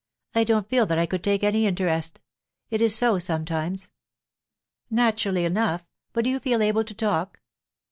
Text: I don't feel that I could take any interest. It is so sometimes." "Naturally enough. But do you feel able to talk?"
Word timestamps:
I 0.33 0.43
don't 0.45 0.67
feel 0.67 0.87
that 0.87 0.97
I 0.97 1.05
could 1.05 1.23
take 1.23 1.43
any 1.43 1.67
interest. 1.67 2.21
It 2.71 2.81
is 2.81 2.95
so 2.95 3.19
sometimes." 3.19 3.91
"Naturally 4.89 5.45
enough. 5.45 5.85
But 6.11 6.23
do 6.23 6.31
you 6.31 6.39
feel 6.39 6.63
able 6.63 6.83
to 6.85 6.95
talk?" 6.95 7.39